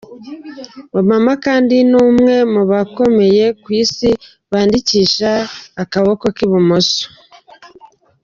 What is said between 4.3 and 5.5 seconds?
bandikisha